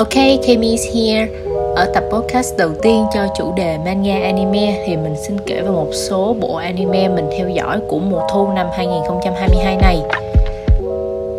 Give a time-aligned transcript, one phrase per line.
[0.00, 1.28] Ok, Kami's here.
[1.76, 5.70] Ở tập podcast đầu tiên cho chủ đề manga anime thì mình xin kể về
[5.70, 9.98] một số bộ anime mình theo dõi của mùa thu năm 2022 này.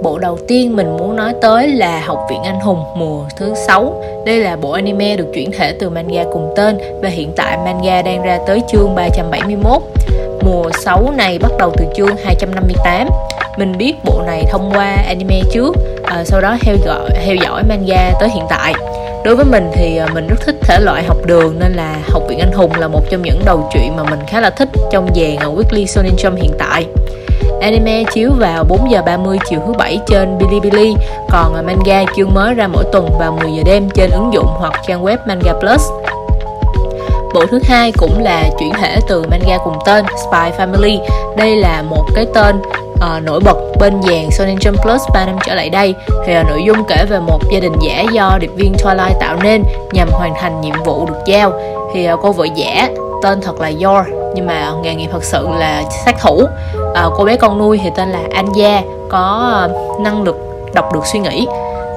[0.03, 4.01] Bộ đầu tiên mình muốn nói tới là Học viện Anh Hùng mùa thứ 6.
[4.25, 8.01] Đây là bộ anime được chuyển thể từ manga cùng tên và hiện tại manga
[8.01, 9.81] đang ra tới chương 371.
[10.43, 13.07] Mùa 6 này bắt đầu từ chương 258
[13.57, 17.63] mình biết bộ này thông qua anime trước à, sau đó theo dõi theo dõi
[17.63, 18.73] manga tới hiện tại.
[19.25, 22.23] Đối với mình thì à, mình rất thích thể loại học đường nên là học
[22.29, 25.07] viện anh hùng là một trong những đầu truyện mà mình khá là thích trong
[25.15, 26.85] dàn weekly shonen jump hiện tại.
[27.61, 30.93] Anime chiếu vào 4 giờ 30 chiều thứ bảy trên Bilibili,
[31.29, 34.47] còn à, manga chương mới ra mỗi tuần vào 10 giờ đêm trên ứng dụng
[34.47, 35.81] hoặc trang web Manga Plus.
[37.33, 40.99] Bộ thứ hai cũng là chuyển thể từ manga cùng tên Spy Family.
[41.37, 42.61] Đây là một cái tên
[42.93, 45.95] uh, nổi bật bên dàn Shonen Jump Plus 3 năm trở lại đây.
[46.25, 49.35] Thì uh, nội dung kể về một gia đình giả do điệp viên Twilight tạo
[49.43, 49.63] nên
[49.93, 51.51] nhằm hoàn thành nhiệm vụ được giao.
[51.93, 52.89] Thì uh, cô vợ giả
[53.23, 56.43] tên thật là Yor nhưng mà nghề nghiệp thật sự là sát thủ.
[56.91, 60.35] Uh, cô bé con nuôi thì tên là Anja có uh, năng lực
[60.73, 61.47] đọc được suy nghĩ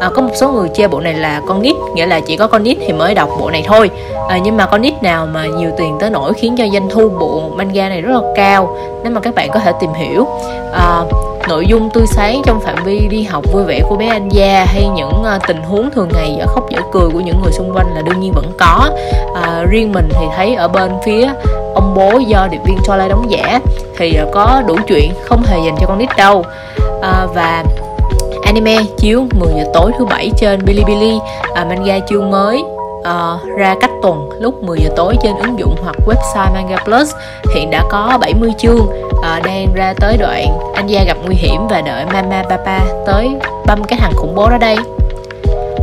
[0.00, 2.47] à, có một số người chê bộ này là con nít nghĩa là chỉ có
[2.47, 3.91] con nít thì mới đọc bộ này thôi.
[4.28, 7.09] À, nhưng mà con nít nào mà nhiều tiền tới nổi khiến cho doanh thu
[7.09, 10.27] bộ manga này rất là cao nếu mà các bạn có thể tìm hiểu.
[10.72, 11.03] À,
[11.48, 14.65] nội dung tươi sáng trong phạm vi đi học vui vẻ của bé anh gia
[14.65, 17.72] hay những uh, tình huống thường ngày dở khóc dở cười của những người xung
[17.75, 18.91] quanh là đương nhiên vẫn có.
[19.42, 21.28] À, riêng mình thì thấy ở bên phía
[21.75, 23.61] ông bố do điệp viên cho lai đóng giả
[23.97, 26.45] thì à, có đủ chuyện không hề dành cho con nít đâu.
[27.03, 27.65] À, và
[28.55, 31.19] anime chiếu 10 giờ tối thứ bảy trên Bilibili.
[31.55, 32.62] À, manga chương mới
[32.98, 37.14] uh, ra cách tuần lúc 10 giờ tối trên ứng dụng hoặc website Manga Plus.
[37.55, 41.66] Hiện đã có 70 chương uh, đang ra tới đoạn anh gia gặp nguy hiểm
[41.70, 43.28] và đợi Mama Papa tới
[43.66, 44.77] băm cái thằng khủng bố đó đây.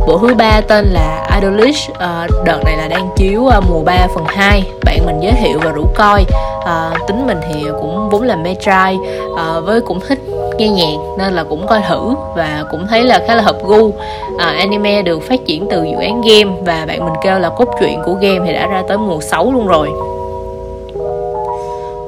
[0.06, 4.06] Bộ thứ ba tên là Idolish uh, Đợt này là đang chiếu uh, mùa 3
[4.14, 6.24] phần 2 Bạn mình giới thiệu và rủ coi.
[6.58, 8.98] Uh, Tính mình thì cũng vốn là mê trai
[9.32, 10.18] uh, Với cũng thích
[10.56, 13.92] nghe nhạc nên là cũng coi thử và cũng thấy là khá là hợp gu.
[14.38, 17.68] À, anime được phát triển từ dự án game và bạn mình kêu là cốt
[17.80, 19.88] truyện của game thì đã ra tới mùa 6 luôn rồi.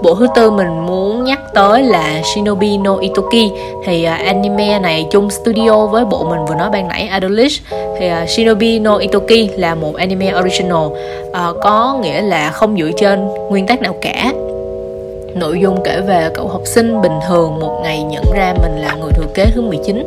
[0.04, 3.50] Bộ thứ tư mình muốn nhắc tới là Shinobi no Itoki.
[3.84, 7.62] Thì uh, anime này chung studio với bộ mình vừa nói ban nãy Adolish
[7.98, 10.86] thì uh, Shinobi no Itoki là một anime original.
[10.86, 14.32] Uh, có nghĩa là không dựa trên nguyên tắc nào cả.
[15.34, 18.94] Nội dung kể về cậu học sinh bình thường một ngày nhận ra mình là
[18.94, 20.04] người thừa kế thứ 19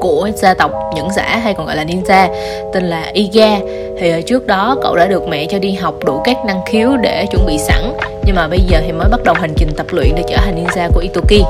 [0.00, 2.28] của gia tộc nhẫn giả hay còn gọi là ninja,
[2.72, 3.58] tên là Iga.
[3.98, 7.26] Thì trước đó cậu đã được mẹ cho đi học đủ các năng khiếu để
[7.30, 7.92] chuẩn bị sẵn.
[8.26, 10.64] Nhưng mà bây giờ thì mới bắt đầu hành trình tập luyện để trở thành
[10.64, 11.44] ninja của Itoki.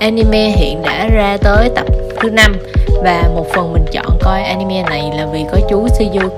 [0.00, 1.86] Anime hiện đã ra tới tập
[2.20, 2.56] thứ năm
[3.02, 6.28] và một phần mình chọn coi anime này là vì có chú Seiyu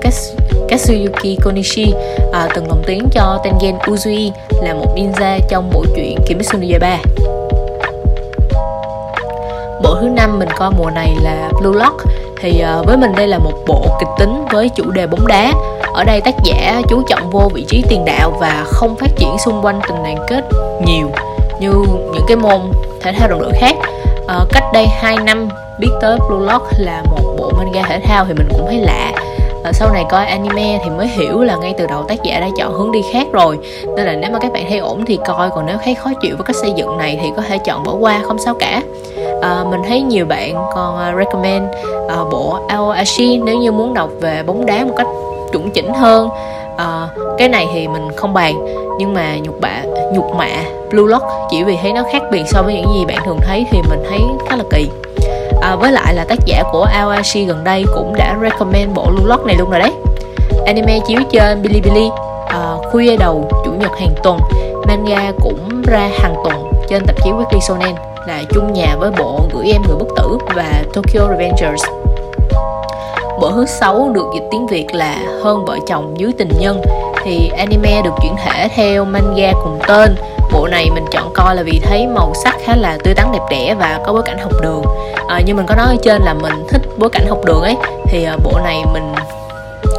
[0.69, 1.93] Katsuyuki Konishi
[2.33, 6.65] à, từng lồng tiếng cho Tengen Uzui là một ninja trong bộ truyện Kimetsu no
[6.71, 6.97] Yaiba.
[9.83, 11.95] Bộ thứ năm mình coi mùa này là Blue Lock.
[12.41, 15.53] Thì à, với mình đây là một bộ kịch tính với chủ đề bóng đá.
[15.93, 19.37] Ở đây tác giả chú trọng vô vị trí tiền đạo và không phát triển
[19.45, 20.43] xung quanh tình đoàn kết
[20.85, 21.11] nhiều
[21.59, 21.71] như
[22.13, 22.61] những cái môn
[23.01, 23.74] thể thao đồng đội khác
[24.25, 25.47] uh, cách đây 2 năm
[25.79, 29.11] biết tới Blue Lock là một bộ manga thể thao thì mình cũng thấy lạ.
[29.63, 32.47] Và sau này coi anime thì mới hiểu là ngay từ đầu tác giả đã
[32.57, 33.59] chọn hướng đi khác rồi.
[33.95, 36.35] Nên là nếu mà các bạn thấy ổn thì coi còn nếu thấy khó chịu
[36.37, 38.81] với cách xây dựng này thì có thể chọn bỏ qua không sao cả.
[39.41, 41.65] À, mình thấy nhiều bạn còn uh, recommend
[42.05, 45.07] uh, bộ Aoashi nếu như muốn đọc về bóng đá một cách
[45.51, 46.29] chuẩn chỉnh hơn
[46.77, 48.65] à, cái này thì mình không bàn
[48.99, 49.81] nhưng mà nhục bạ
[50.13, 50.49] nhục mạ
[50.89, 53.65] blue lock chỉ vì thấy nó khác biệt so với những gì bạn thường thấy
[53.71, 54.19] thì mình thấy
[54.49, 54.89] khá là kỳ.
[55.61, 59.25] À, với lại là tác giả của Aoashi gần đây cũng đã recommend bộ blue
[59.25, 59.91] lock này luôn rồi đấy.
[60.65, 62.09] Anime chiếu trên Bilibili
[62.47, 64.39] à, khuya đầu chủ nhật hàng tuần.
[64.87, 67.95] Manga cũng ra hàng tuần trên tạp chí Weekly Shonen
[68.27, 71.83] là chung nhà với bộ gửi em người bất tử và Tokyo Revengers
[73.41, 76.81] bộ thứ sáu được dịch tiếng Việt là hơn vợ chồng dưới tình nhân.
[77.23, 80.15] Thì anime được chuyển thể theo manga cùng tên.
[80.53, 83.39] Bộ này mình chọn coi là vì thấy màu sắc khá là tươi tắn đẹp
[83.49, 84.81] đẽ và có bối cảnh học đường.
[85.27, 87.75] À, như mình có nói ở trên là mình thích bối cảnh học đường ấy.
[88.05, 89.13] Thì à, bộ này mình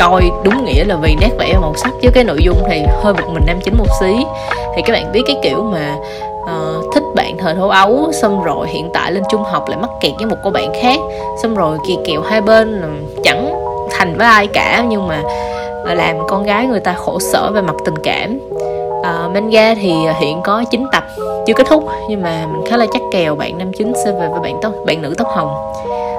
[0.01, 1.93] coi đúng nghĩa là vì nét vẽ và màu sắc.
[2.03, 4.17] Chứ cái nội dung thì hơi bực mình nam chính một xí.
[4.77, 5.95] Thì các bạn biết cái kiểu mà
[6.47, 9.91] uh, thích bạn thời thơ ấu xong rồi hiện tại lên trung học lại mắc
[10.01, 11.01] kẹt với một cô bạn khác.
[11.43, 12.83] Xong rồi kỳ kèo hai bên
[13.25, 13.55] chẳng
[13.91, 15.23] thành với ai cả nhưng mà
[15.85, 18.39] ờ, làm con gái người ta khổ sở về mặt tình cảm.
[19.03, 21.05] Ờ, uh, manga thì hiện có 9 tập
[21.47, 24.29] chưa kết thúc nhưng mà mình khá là chắc kèo bạn nam chính sẽ về
[24.29, 25.73] với bạn tóc bạn nữ tóc hồng.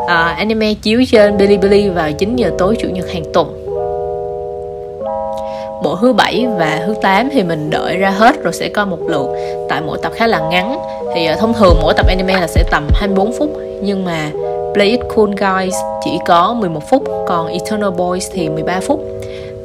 [0.04, 3.67] Uh, anime chiếu trên Bilibili vào 9 giờ tối chủ nhật hàng tuần
[5.84, 9.00] bộ thứ bảy và thứ 8 thì mình đợi ra hết rồi sẽ coi một
[9.08, 9.28] lượt.
[9.70, 10.80] Tại mỗi tập khá là ngắn.
[11.16, 13.50] Thì uh, thông thường mỗi tập anime là sẽ tầm 24 phút.
[13.82, 14.32] Nhưng mà
[14.74, 19.17] Play It Cool Guys chỉ có 11 phút còn Eternal Boys thì 13 phút.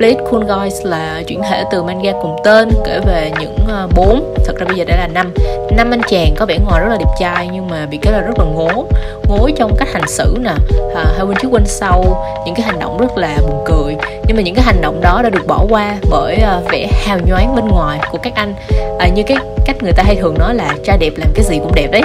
[0.03, 4.35] Bleed Cool Guys là chuyển thể từ manga cùng tên kể về những ờ, bốn.
[4.45, 5.33] Thật ra bây giờ đã là năm.
[5.77, 8.21] Năm anh chàng có vẻ ngoài rất là đẹp trai nhưng mà bị cái là
[8.21, 8.87] rất là ngố.
[9.29, 10.51] Ngố trong cách hành xử nè.
[10.95, 12.25] Ờ, à, hai bên trước bên sau.
[12.47, 13.97] Những cái hành động rất là buồn cười.
[14.27, 17.19] Nhưng mà những cái hành động đó đã được bỏ qua bởi uh, vẻ hào
[17.27, 18.55] nhoáng bên ngoài của các anh.
[18.99, 21.59] À, như cái cách người ta hay thường nói là trai đẹp làm cái gì
[21.59, 22.03] cũng đẹp đấy.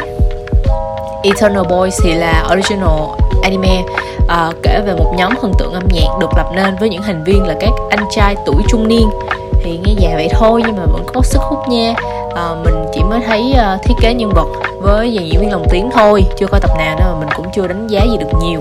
[1.23, 3.83] Eternal Boys thì là original anime
[4.23, 7.23] uh, kể về một nhóm thần tượng âm nhạc được lập nên với những thành
[7.23, 9.09] viên là các anh trai tuổi trung niên.
[9.63, 11.93] Thì nghe già vậy thôi nhưng mà vẫn có sức hút nha.
[12.35, 14.47] À, mình chỉ mới thấy uh, thiết kế nhân vật
[14.81, 17.45] với dàn diễn viên lồng tiếng thôi chưa coi tập nào nên mà mình cũng
[17.55, 18.59] chưa đánh giá gì được nhiều.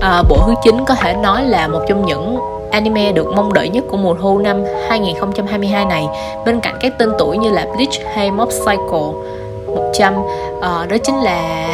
[0.00, 2.38] À, bộ thứ chín có thể nói là một trong những
[2.70, 6.06] anime được mong đợi nhất của mùa thu năm 2022 này.
[6.46, 9.12] Bên cạnh các tên tuổi như là Bleach hay Mob Psycho
[9.74, 10.26] 100 uh,
[10.60, 11.68] ờ, đó chính là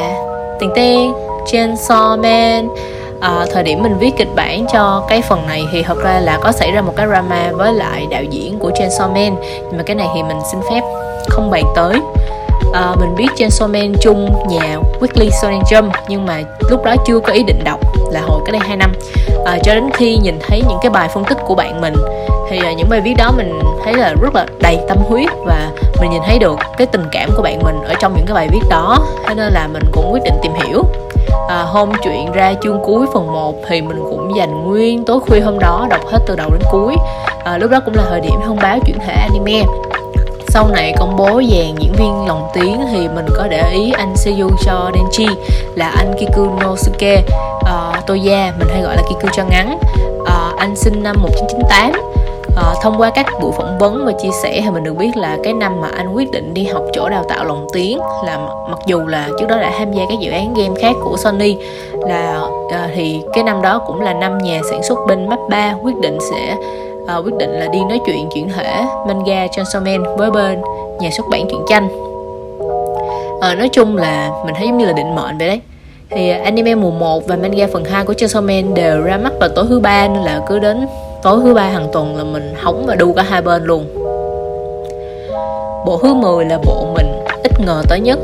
[0.60, 1.12] tiền tiên
[1.46, 2.68] Chainsaw Man.
[3.20, 6.38] À, thời điểm mình viết kịch bản cho cái phần này thì thật ra là
[6.42, 9.36] có xảy ra một cái drama với lại đạo diễn của Chainsaw Man.
[9.42, 10.80] Nhưng mà cái này thì mình xin phép
[11.28, 12.00] không bàn tới
[12.72, 17.20] à, mình biết Chainsaw Man chung nhà Weekly Shonen Jump nhưng mà lúc đó chưa
[17.20, 17.80] có ý định đọc
[18.12, 18.92] là hồi cái đây 2 năm.
[19.46, 21.94] À, cho đến khi nhìn thấy những cái bài phân tích của bạn mình
[22.50, 25.70] thì à, những bài viết đó mình thấy là rất là đầy tâm huyết và
[26.00, 28.48] mình nhìn thấy được cái tình cảm của bạn mình ở trong những cái bài
[28.52, 30.82] viết đó thế nên là mình cũng quyết định tìm hiểu.
[31.48, 35.40] À, hôm chuyện ra chương cuối phần 1 thì mình cũng dành nguyên tối khuya
[35.40, 36.94] hôm đó đọc hết từ đầu đến cuối.
[37.44, 39.62] À, lúc đó cũng là thời điểm thông báo chuyển thể anime
[40.52, 44.16] sau này công bố dàn diễn viên lồng tiếng thì mình có để ý anh
[44.16, 45.34] Seiyu cho Denji
[45.74, 49.78] là anh Kiku Nosuke uh, ờ, Toya mình hay gọi là Kiku cho ngắn.
[50.22, 54.30] Uh, anh sinh năm 1998 uh, ờ, thông qua các buổi phỏng vấn và chia
[54.42, 57.08] sẻ thì mình được biết là cái năm mà anh quyết định đi học chỗ
[57.08, 58.38] đào tạo lồng tiếng là
[58.70, 61.56] mặc dù là trước đó đã tham gia các dự án game khác của Sony
[62.08, 65.96] là uh, thì cái năm đó cũng là năm nhà sản xuất bên Mappa quyết
[66.02, 66.56] định sẽ
[67.18, 70.62] uh, quyết định là đi nói chuyện chuyển thể manga Chainsaw Man với bên
[71.00, 71.88] nhà xuất bản truyện tranh.
[73.40, 75.60] À, nói chung là mình thấy giống như là định mệnh vậy đấy.
[76.10, 79.32] Thì ờ, anime mùa 1 và manga phần 2 của Chainsaw Man đều ra mắt
[79.40, 80.86] vào tối thứ ba nên là cứ đến
[81.22, 83.84] tối thứ ba hàng tuần là mình hóng và đu cả hai bên luôn.
[85.86, 88.18] Bộ thứ 10 là bộ mình ít ngờ tới nhất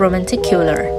[0.00, 0.98] Romantic Killer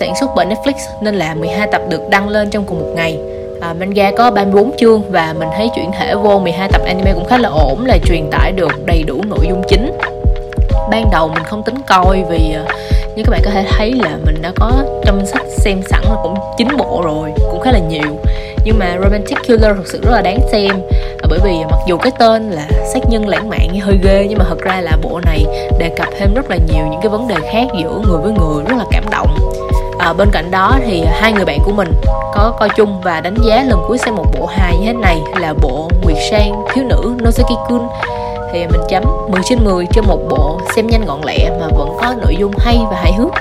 [0.00, 3.18] sản xuất bởi Netflix nên là 12 tập được đăng lên trong cùng một ngày
[3.60, 7.24] à, manga có 34 chương và mình thấy chuyển thể vô 12 tập anime cũng
[7.24, 9.92] khá là ổn là truyền tải được đầy đủ nội dung chính.
[10.90, 12.64] Ban đầu mình không tính coi vì à,
[13.16, 14.72] như các bạn có thể thấy là mình đã có
[15.04, 18.20] trong sách xem sẵn là cũng chín bộ rồi cũng khá là nhiều.
[18.64, 20.70] Nhưng mà romantic killer thực sự rất là đáng xem.
[21.22, 24.26] À, bởi vì mặc dù cái tên là sát nhân lãng mạn nghe hơi ghê
[24.28, 25.44] nhưng mà thật ra là bộ này
[25.78, 28.64] đề cập thêm rất là nhiều những cái vấn đề khác giữa người với người
[28.68, 29.36] rất là cảm động
[30.00, 31.92] à, bên cạnh đó thì hai người bạn của mình
[32.34, 35.18] có coi chung và đánh giá lần cuối xem một bộ hài như thế này
[35.40, 37.88] là bộ Nguyệt Sang thiếu nữ Nozaki Kun.
[38.52, 41.96] Thì mình chấm 10 trên 10 cho một bộ xem nhanh gọn lẹ mà vẫn
[42.00, 43.32] có nội dung hay và hài hước.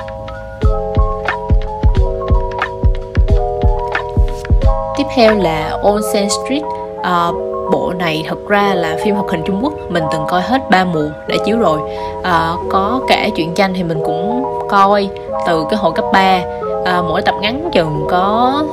[4.98, 6.63] Tiếp theo là Onsen Street.
[7.00, 10.70] Uh, bộ này thật ra là phim hoạt hình Trung Quốc mình từng coi hết
[10.70, 11.80] ba mùa đã chiếu rồi.
[12.24, 15.10] À, có cả truyện tranh thì mình cũng coi
[15.48, 16.42] từ cái hồi cấp 3
[16.86, 18.64] à, mỗi tập ngắn chừng có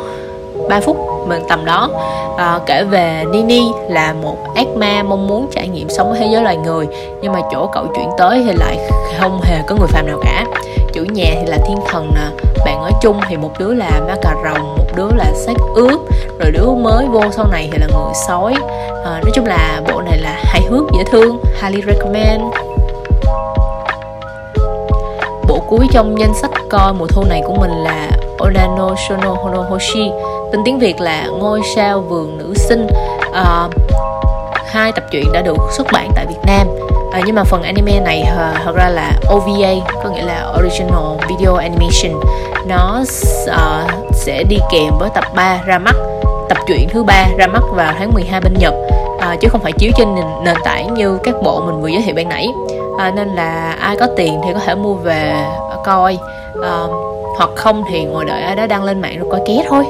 [0.69, 0.97] 3 phút
[1.27, 1.91] mình tầm đó.
[2.37, 6.27] À, kể về Nini là một ác ma mong muốn trải nghiệm sống với thế
[6.33, 6.87] giới loài người
[7.23, 8.79] nhưng mà chỗ cậu chuyển tới thì lại
[9.21, 10.45] không hề có người phàm nào cả.
[10.93, 14.15] Chủ nhà thì là thiên thần nè bạn ở chung thì một đứa là ma
[14.23, 16.01] cà rồng một đứa là xác ướp
[16.39, 18.55] rồi đứa mới vô sau này thì là người sói.
[19.05, 22.43] À, nói chung là bộ này là hài hước dễ thương highly recommend.
[25.49, 30.11] Bộ cuối trong danh sách coi mùa thu này của mình là Onano Shono Honohoshi
[30.53, 32.87] tên tiếng Việt là ngôi sao vườn nữ sinh.
[33.29, 33.73] Uh,
[34.67, 36.67] hai tập truyện đã được xuất bản tại Việt Nam.
[37.13, 39.71] À, nhưng mà phần anime này uh, thật ra là OVA
[40.05, 42.23] có nghĩa là original video animation.
[42.67, 45.95] Nó uh, sẽ đi kèm với tập 3 ra mắt
[46.49, 48.75] tập truyện thứ ba ra mắt vào tháng 12 bên Nhật.
[49.21, 52.03] À, chứ không phải chiếu trên nền, nền tảng như các bộ mình vừa giới
[52.03, 52.49] thiệu ban nãy.
[52.99, 55.47] À, nên là ai có tiền thì có thể mua về
[55.85, 56.19] coi.
[56.63, 56.87] À,
[57.37, 59.85] hoặc không thì ngồi đợi ai đó đăng lên mạng rồi coi ké thôi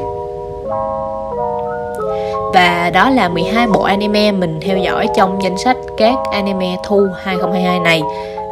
[2.55, 7.07] và đó là 12 bộ anime mình theo dõi trong danh sách các anime thu
[7.25, 8.03] 2022 này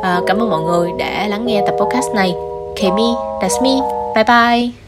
[0.02, 2.34] à, cảm ơn mọi người đã lắng nghe tập podcast này
[2.76, 3.80] Kemi That's me.
[4.14, 4.83] Bye bye.